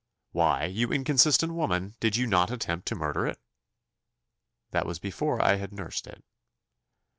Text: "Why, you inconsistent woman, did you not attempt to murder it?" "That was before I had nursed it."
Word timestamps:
"Why, 0.31 0.65
you 0.65 0.91
inconsistent 0.91 1.53
woman, 1.53 1.93
did 1.99 2.15
you 2.15 2.25
not 2.25 2.49
attempt 2.49 2.87
to 2.87 2.95
murder 2.95 3.27
it?" 3.27 3.37
"That 4.71 4.87
was 4.87 4.97
before 4.97 5.39
I 5.39 5.57
had 5.57 5.71
nursed 5.71 6.07
it." 6.07 6.23